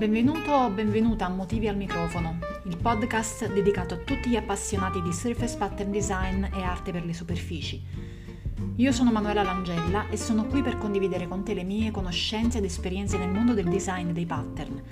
[0.00, 5.12] Benvenuto o benvenuta a Motivi al microfono, il podcast dedicato a tutti gli appassionati di
[5.12, 7.84] surface pattern design e arte per le superfici.
[8.76, 12.64] Io sono Manuela Langella e sono qui per condividere con te le mie conoscenze ed
[12.64, 14.82] esperienze nel mondo del design dei pattern.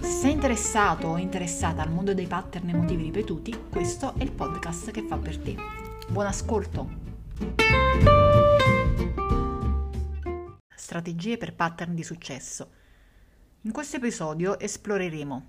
[0.00, 4.32] Se sei interessato o interessata al mondo dei pattern e motivi ripetuti, questo è il
[4.32, 5.56] podcast che fa per te.
[6.10, 6.90] Buon ascolto!
[10.74, 12.68] Strategie per pattern di successo.
[13.68, 15.46] In questo episodio esploreremo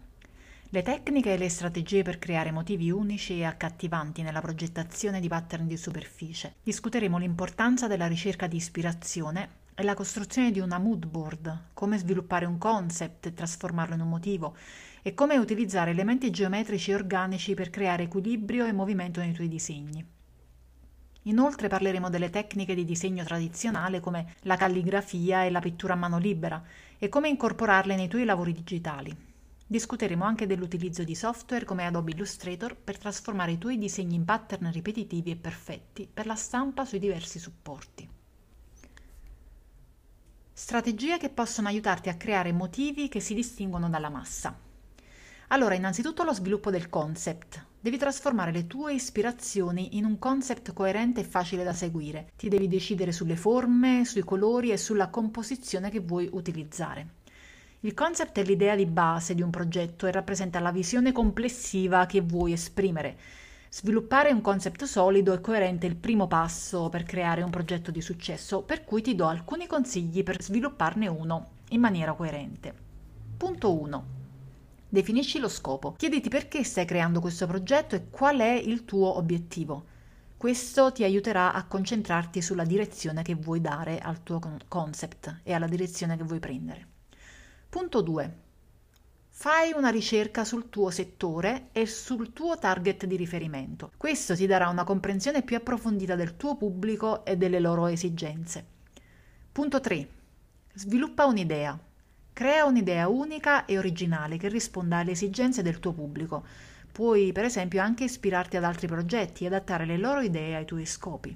[0.72, 5.68] le tecniche e le strategie per creare motivi unici e accattivanti nella progettazione di pattern
[5.68, 6.56] di superficie.
[6.62, 12.44] Discuteremo l'importanza della ricerca di ispirazione e la costruzione di una mood board, come sviluppare
[12.44, 14.54] un concept e trasformarlo in un motivo
[15.02, 20.06] e come utilizzare elementi geometrici e organici per creare equilibrio e movimento nei tuoi disegni.
[21.30, 26.18] Inoltre parleremo delle tecniche di disegno tradizionale come la calligrafia e la pittura a mano
[26.18, 26.62] libera
[26.98, 29.16] e come incorporarle nei tuoi lavori digitali.
[29.66, 34.72] Discuteremo anche dell'utilizzo di software come Adobe Illustrator per trasformare i tuoi disegni in pattern
[34.72, 38.10] ripetitivi e perfetti per la stampa sui diversi supporti.
[40.52, 44.68] Strategie che possono aiutarti a creare motivi che si distinguono dalla massa.
[45.52, 47.66] Allora, innanzitutto lo sviluppo del concept.
[47.80, 52.34] Devi trasformare le tue ispirazioni in un concept coerente e facile da seguire.
[52.36, 57.16] Ti devi decidere sulle forme, sui colori e sulla composizione che vuoi utilizzare.
[57.80, 62.22] Il concept è l'idea di base di un progetto e rappresenta la visione complessiva che
[62.22, 63.18] vuoi esprimere.
[63.70, 68.02] Sviluppare un concept solido e coerente è il primo passo per creare un progetto di
[68.02, 72.72] successo, per cui ti do alcuni consigli per svilupparne uno in maniera coerente.
[73.36, 74.19] Punto 1.
[74.92, 75.94] Definisci lo scopo.
[75.94, 79.86] Chiediti perché stai creando questo progetto e qual è il tuo obiettivo.
[80.36, 85.68] Questo ti aiuterà a concentrarti sulla direzione che vuoi dare al tuo concept e alla
[85.68, 86.88] direzione che vuoi prendere.
[87.70, 88.38] Punto 2.
[89.28, 93.92] Fai una ricerca sul tuo settore e sul tuo target di riferimento.
[93.96, 98.66] Questo ti darà una comprensione più approfondita del tuo pubblico e delle loro esigenze.
[99.52, 100.10] Punto 3.
[100.74, 101.80] Sviluppa un'idea.
[102.40, 106.46] Crea un'idea unica e originale che risponda alle esigenze del tuo pubblico.
[106.90, 110.86] Puoi, per esempio, anche ispirarti ad altri progetti e adattare le loro idee ai tuoi
[110.86, 111.36] scopi.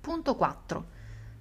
[0.00, 0.86] Punto 4.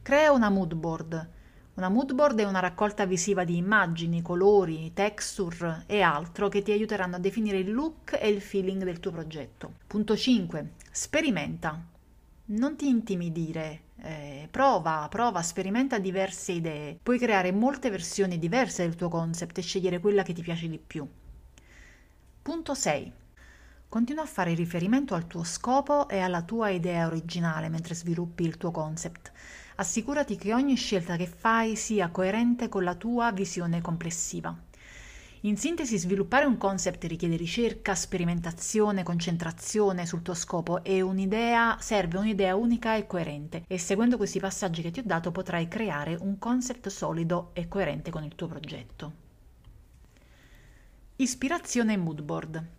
[0.02, 1.30] Crea una mood board.
[1.76, 6.72] Una mood board è una raccolta visiva di immagini, colori, texture e altro che ti
[6.72, 9.74] aiuteranno a definire il look e il feeling del tuo progetto.
[9.86, 10.72] Punto 5.
[10.90, 11.80] Sperimenta.
[12.46, 17.00] Non ti intimidire, eh, prova, prova, sperimenta diverse idee.
[17.02, 20.78] Puoi creare molte versioni diverse del tuo concept e scegliere quella che ti piace di
[20.78, 21.08] più.
[22.42, 23.12] Punto 6.
[23.90, 28.58] Continua a fare riferimento al tuo scopo e alla tua idea originale mentre sviluppi il
[28.58, 29.32] tuo concept.
[29.76, 34.67] Assicurati che ogni scelta che fai sia coerente con la tua visione complessiva.
[35.48, 42.18] In sintesi, sviluppare un concept richiede ricerca, sperimentazione, concentrazione sul tuo scopo e un'idea, serve
[42.18, 46.38] un'idea unica e coerente e seguendo questi passaggi che ti ho dato potrai creare un
[46.38, 49.14] concept solido e coerente con il tuo progetto.
[51.16, 52.77] Ispirazione e mood board.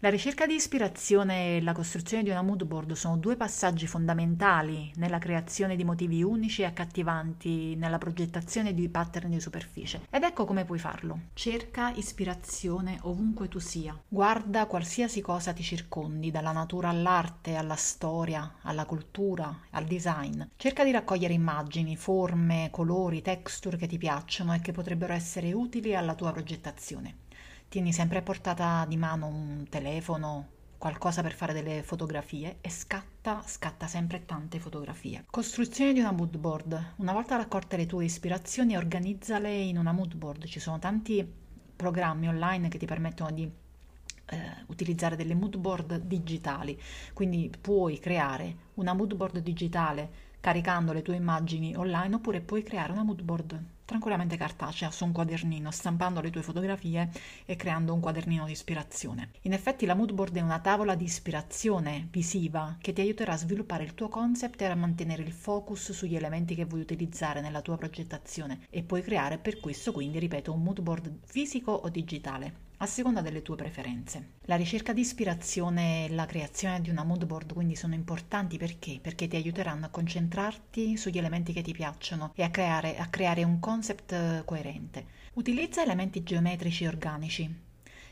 [0.00, 4.92] La ricerca di ispirazione e la costruzione di una mood board sono due passaggi fondamentali
[4.94, 10.02] nella creazione di motivi unici e accattivanti nella progettazione di pattern di superficie.
[10.08, 11.22] Ed ecco come puoi farlo.
[11.34, 14.00] Cerca ispirazione ovunque tu sia.
[14.06, 20.40] Guarda qualsiasi cosa ti circondi, dalla natura all'arte, alla storia, alla cultura, al design.
[20.54, 25.96] Cerca di raccogliere immagini, forme, colori, texture che ti piacciono e che potrebbero essere utili
[25.96, 27.26] alla tua progettazione.
[27.68, 30.48] Tieni sempre a portata di mano un telefono,
[30.78, 35.26] qualcosa per fare delle fotografie e scatta, scatta sempre tante fotografie.
[35.30, 36.94] Costruzione di una mood board.
[36.96, 40.46] Una volta raccolte le tue ispirazioni, organizzale in una mood board.
[40.46, 41.30] Ci sono tanti
[41.76, 46.80] programmi online che ti permettono di eh, utilizzare delle mood board digitali,
[47.12, 52.92] quindi puoi creare una mood board digitale caricando le tue immagini online oppure puoi creare
[52.92, 57.08] una mood board tranquillamente cartacea su un quadernino, stampando le tue fotografie
[57.46, 59.30] e creando un quadernino di ispirazione.
[59.44, 63.38] In effetti la mood board è una tavola di ispirazione visiva che ti aiuterà a
[63.38, 67.62] sviluppare il tuo concept e a mantenere il focus sugli elementi che vuoi utilizzare nella
[67.62, 72.67] tua progettazione e puoi creare per questo quindi, ripeto, un mood board fisico o digitale
[72.80, 74.34] a seconda delle tue preferenze.
[74.42, 79.00] La ricerca di ispirazione e la creazione di una mood board quindi sono importanti perché?
[79.02, 83.42] Perché ti aiuteranno a concentrarti sugli elementi che ti piacciono e a creare, a creare
[83.42, 85.06] un concept eh, coerente.
[85.34, 87.56] Utilizza elementi geometrici e organici.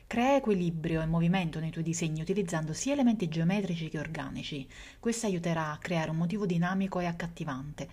[0.08, 4.68] Crea equilibrio e movimento nei tuoi disegni utilizzando sia elementi geometrici che organici.
[4.98, 7.88] Questo aiuterà a creare un motivo dinamico e accattivante.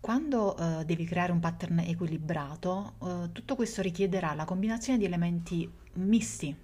[0.00, 5.70] Quando uh, devi creare un pattern equilibrato, uh, tutto questo richiederà la combinazione di elementi
[5.94, 6.56] misti.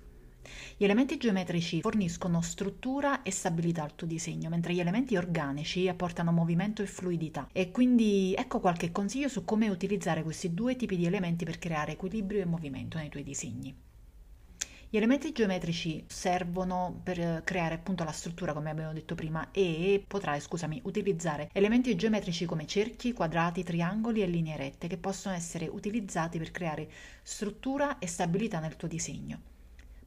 [0.77, 6.33] Gli elementi geometrici forniscono struttura e stabilità al tuo disegno, mentre gli elementi organici apportano
[6.33, 7.49] movimento e fluidità.
[7.53, 11.93] E quindi ecco qualche consiglio su come utilizzare questi due tipi di elementi per creare
[11.93, 13.75] equilibrio e movimento nei tuoi disegni.
[14.95, 20.41] Gli elementi geometrici servono per creare appunto la struttura come abbiamo detto prima e potrai,
[20.41, 26.39] scusami, utilizzare elementi geometrici come cerchi, quadrati, triangoli e linee rette che possono essere utilizzati
[26.39, 26.89] per creare
[27.25, 29.41] struttura e stabilità nel tuo disegno.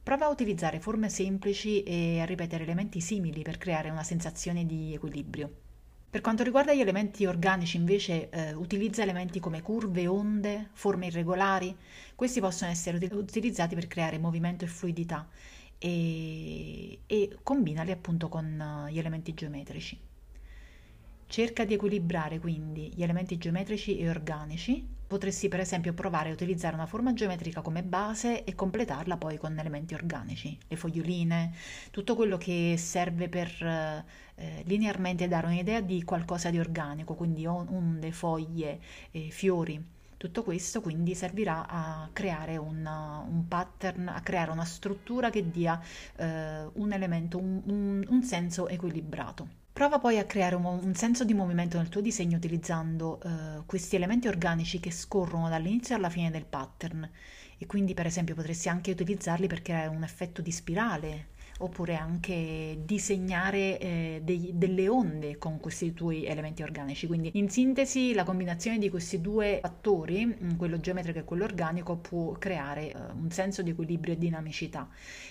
[0.02, 4.94] Prova a utilizzare forme semplici e a ripetere elementi simili per creare una sensazione di
[4.94, 5.67] equilibrio.
[6.10, 11.76] Per quanto riguarda gli elementi organici, invece, eh, utilizza elementi come curve, onde, forme irregolari.
[12.14, 15.28] Questi possono essere utilizzati per creare movimento e fluidità
[15.78, 20.07] e, e combinali appunto con uh, gli elementi geometrici.
[21.30, 24.96] Cerca di equilibrare quindi gli elementi geometrici e organici.
[25.06, 29.58] Potresti per esempio provare a utilizzare una forma geometrica come base e completarla poi con
[29.58, 31.52] elementi organici, le foglioline,
[31.90, 33.48] tutto quello che serve per
[34.36, 38.80] eh, linearmente dare un'idea di qualcosa di organico, quindi onde, foglie,
[39.10, 39.96] eh, fiori.
[40.18, 45.80] Tutto questo quindi servirà a creare una, un pattern, a creare una struttura che dia
[46.16, 49.46] eh, un elemento, un, un, un senso equilibrato.
[49.72, 53.94] Prova poi a creare un, un, senso di movimento nel tuo disegno utilizzando eh, questi
[53.94, 57.08] elementi organici che scorrono dall'inizio alla fine del pattern
[57.56, 61.28] e quindi per esempio potresti anche utilizzarli per creare un effetto di spirale
[61.58, 67.06] oppure anche disegnare eh, dei, delle onde con questi tuoi elementi organici.
[67.06, 71.96] Quindi in sintesi la combinazione di questi due fattori, mm, quello geometrico e quello organico,
[71.96, 74.88] può creare eh, un senso di equilibrio e dinamicità.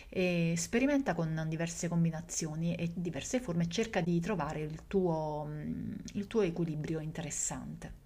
[0.09, 5.93] E sperimenta con diverse combinazioni e diverse forme e cerca di trovare il tuo, mm,
[6.13, 8.05] il tuo equilibrio interessante.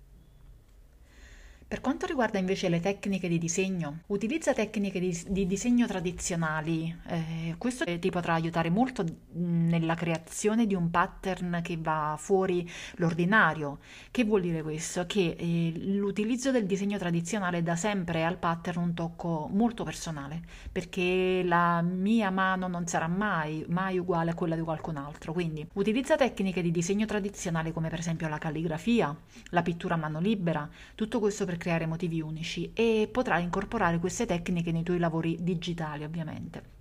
[1.71, 6.93] Per quanto riguarda invece le tecniche di disegno, utilizza tecniche di, di disegno tradizionali.
[7.07, 13.79] Eh, questo ti potrà aiutare molto nella creazione di un pattern che va fuori l'ordinario.
[14.11, 15.05] Che vuol dire questo?
[15.05, 21.41] Che eh, l'utilizzo del disegno tradizionale dà sempre al pattern un tocco molto personale, perché
[21.45, 25.31] la mia mano non sarà mai, mai uguale a quella di qualcun altro.
[25.31, 29.15] Quindi utilizza tecniche di disegno tradizionale come per esempio la calligrafia,
[29.51, 34.25] la pittura a mano libera, tutto questo per creare motivi unici e potrai incorporare queste
[34.25, 36.79] tecniche nei tuoi lavori digitali ovviamente.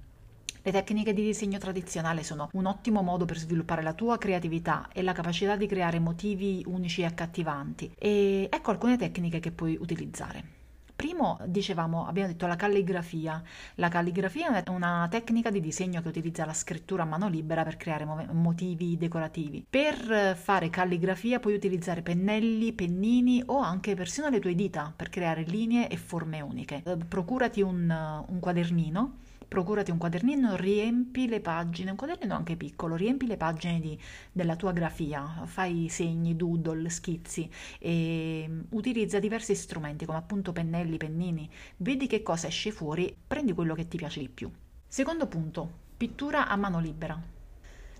[0.63, 5.03] Le tecniche di disegno tradizionale sono un ottimo modo per sviluppare la tua creatività e
[5.03, 10.60] la capacità di creare motivi unici e accattivanti e ecco alcune tecniche che puoi utilizzare.
[11.01, 13.43] Primo, dicevamo, abbiamo detto la calligrafia.
[13.77, 17.79] La calligrafia è una tecnica di disegno che utilizza la scrittura a mano libera per
[17.79, 19.65] creare motivi decorativi.
[19.71, 25.41] Per fare calligrafia puoi utilizzare pennelli, pennini o anche persino le tue dita per creare
[25.45, 26.83] linee e forme uniche.
[26.85, 29.21] Eh, procurati un, un quadernino
[29.51, 33.99] procurati un quadernino, riempi le pagine, un quadernino anche piccolo, riempi le pagine di,
[34.31, 37.51] della tua grafia, fai segni, doodle, schizzi
[37.81, 43.53] e mm, utilizza diversi strumenti come appunto pennelli, pennini, vedi che cosa esce fuori, prendi
[43.53, 44.49] quello che ti piace di più.
[44.87, 47.21] Secondo punto, pittura a mano libera.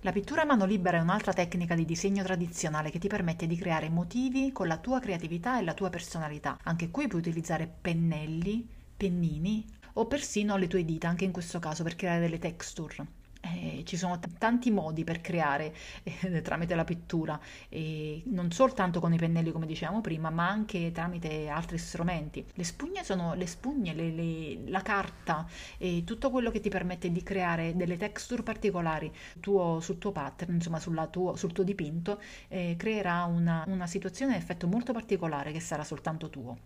[0.03, 3.57] La pittura a mano libera è un'altra tecnica di disegno tradizionale che ti permette di
[3.57, 6.59] creare motivi con la tua creatività e la tua personalità.
[6.63, 8.67] Anche qui puoi utilizzare pennelli,
[8.97, 13.19] pennini, o persino le tue dita, anche in questo caso per creare delle texture.
[13.43, 19.01] Eh, ci sono t- tanti modi per creare eh, tramite la pittura, e non soltanto
[19.01, 22.45] con i pennelli come dicevamo prima, ma anche tramite altri strumenti.
[22.53, 25.47] Le spugne sono le spugne, le, le, la carta
[25.79, 30.53] e tutto quello che ti permette di creare delle texture particolari tuo, sul tuo pattern,
[30.55, 35.61] insomma tuo, sul tuo dipinto, eh, creerà una, una situazione e effetto molto particolare che
[35.61, 36.59] sarà soltanto tuo.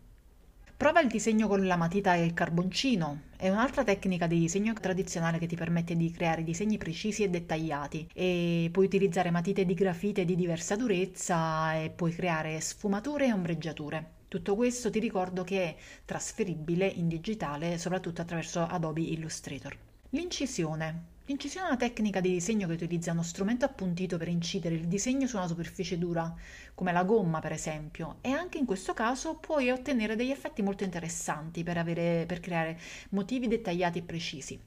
[0.77, 3.23] Prova il disegno con la matita e il carboncino.
[3.37, 8.09] È un'altra tecnica di disegno tradizionale che ti permette di creare disegni precisi e dettagliati
[8.13, 14.11] e puoi utilizzare matite di grafite di diversa durezza e puoi creare sfumature e ombreggiature.
[14.27, 19.77] Tutto questo ti ricordo che è trasferibile in digitale soprattutto attraverso Adobe Illustrator.
[20.11, 21.14] L'incisione.
[21.27, 25.27] L'incisione è una tecnica di disegno che utilizza uno strumento appuntito per incidere il disegno
[25.27, 26.35] su una superficie dura,
[26.75, 30.85] come la gomma per esempio, e anche in questo caso puoi ottenere degli effetti molto
[30.85, 32.79] interessanti per, avere, per creare
[33.11, 34.61] motivi dettagliati e precisi.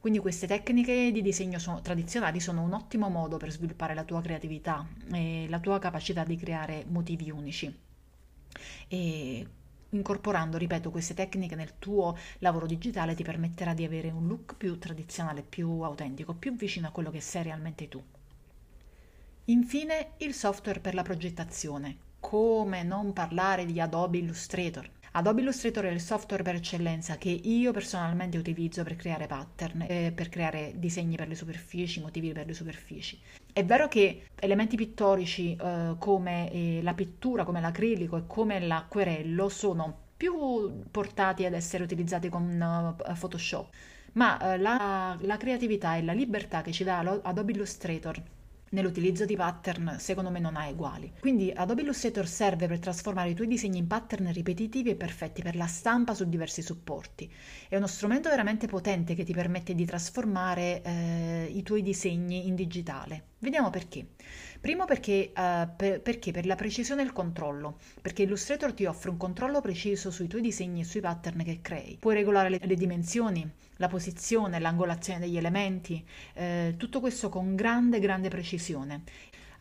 [0.00, 4.20] Quindi queste tecniche di disegno sono, tradizionali sono un ottimo modo per sviluppare la tua
[4.20, 7.72] creatività e la tua capacità di creare motivi unici.
[8.88, 9.46] E
[9.90, 14.78] Incorporando, ripeto, queste tecniche nel tuo lavoro digitale ti permetterà di avere un look più
[14.78, 18.02] tradizionale, più autentico, più vicino a quello che sei realmente tu.
[19.46, 22.08] Infine, il software per la progettazione.
[22.20, 24.88] come non parlare di Adobe Illustrator.
[25.12, 30.12] Adobe Illustrator è il software per eccellenza che io personalmente utilizzo per creare pattern, eh,
[30.14, 33.18] per creare disegni per le superfici, motivi per le superfici.
[33.52, 39.48] È vero che elementi pittorici eh, come eh, la pittura, come l'acrilico e come l'acquerello
[39.48, 43.74] sono più portati ad essere utilizzati con uh, Photoshop,
[44.12, 48.22] ma uh, la, la creatività e la libertà che ci dà Adobe Illustrator
[48.70, 51.12] nell'utilizzo di pattern secondo me non ha uguali.
[51.20, 55.56] Quindi Adobe Illustrator serve per trasformare i tuoi disegni in pattern ripetitivi e perfetti per
[55.56, 57.30] la stampa su diversi supporti.
[57.68, 62.54] È uno strumento veramente potente che ti permette di trasformare eh, i tuoi disegni in
[62.54, 63.24] digitale.
[63.38, 64.06] Vediamo perché.
[64.60, 69.08] Primo perché, uh, per, perché per la precisione e il controllo, perché Illustrator ti offre
[69.08, 71.96] un controllo preciso sui tuoi disegni e sui pattern che crei.
[71.98, 78.00] Puoi regolare le, le dimensioni, la posizione, l'angolazione degli elementi, eh, tutto questo con grande,
[78.00, 79.04] grande precisione.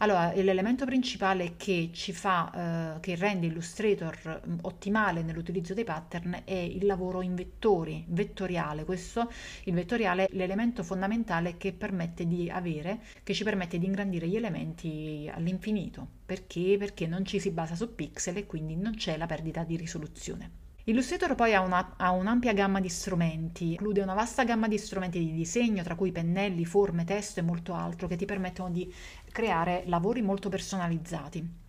[0.01, 6.43] Allora, l'elemento principale che ci fa, eh, che rende Illustrator mm, ottimale nell'utilizzo dei pattern
[6.45, 8.85] è il lavoro in vettori, vettoriale.
[8.85, 9.29] Questo,
[9.65, 14.37] il vettoriale, è l'elemento fondamentale che permette di avere, che ci permette di ingrandire gli
[14.37, 16.07] elementi all'infinito.
[16.25, 16.77] Perché?
[16.79, 20.68] Perché non ci si basa su pixel e quindi non c'è la perdita di risoluzione.
[20.85, 25.19] Illustrator poi ha, una, ha, un'ampia gamma di strumenti, include una vasta gamma di strumenti
[25.19, 28.91] di disegno, tra cui pennelli, forme, testo e molto altro, che ti permettono di
[29.31, 31.67] creare lavori molto personalizzati.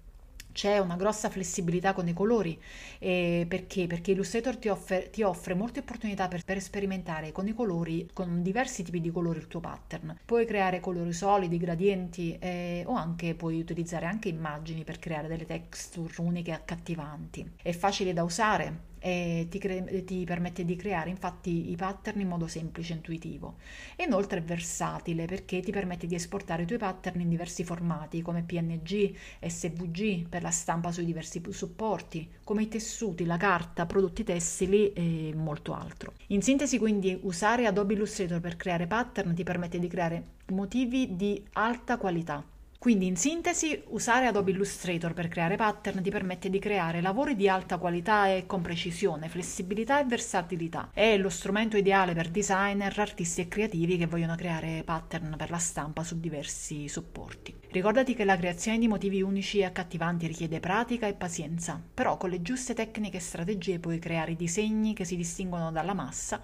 [0.53, 2.61] C'è una grossa flessibilità con i colori,
[2.99, 3.87] eh, perché?
[3.87, 8.43] Perché Illustrator ti offre, ti offre molte opportunità per, per, sperimentare con i colori, con
[8.43, 10.19] diversi tipi di colori il tuo pattern.
[10.25, 15.47] Puoi creare colori solidi, gradienti eh, o anche puoi utilizzare anche immagini per creare delle
[15.47, 17.53] texture uniche e accattivanti.
[17.63, 22.29] È facile da usare, e ti, cre- ti, permette di creare infatti i pattern in
[22.29, 23.57] modo semplice e intuitivo.
[23.97, 28.21] E inoltre è versatile perché ti permette di esportare i tuoi pattern in diversi formati
[28.21, 29.15] come PNG,
[29.45, 35.33] SVG per la stampa sui diversi supporti, come i tessuti, la carta, prodotti tessili e
[35.35, 36.13] molto altro.
[36.29, 41.43] In sintesi quindi usare Adobe Illustrator per creare pattern ti permette di creare motivi di
[41.53, 42.45] alta qualità
[42.81, 47.47] quindi in sintesi usare Adobe Illustrator per creare pattern ti permette di creare lavori di
[47.47, 50.89] alta qualità e con precisione, flessibilità e versatilità.
[50.91, 55.59] È lo strumento ideale per designer, artisti e creativi che vogliono creare pattern per la
[55.59, 57.55] stampa su diversi supporti.
[57.71, 62.31] Ricordati che la creazione di motivi unici e accattivanti richiede pratica e pazienza, però con
[62.31, 66.41] le giuste tecniche e strategie puoi creare disegni che si distinguono dalla massa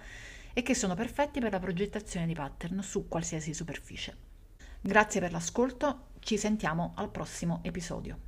[0.53, 4.26] e che sono perfetti per la progettazione di pattern su qualsiasi superficie.
[4.81, 8.26] Grazie per l'ascolto ci sentiamo al prossimo episodio.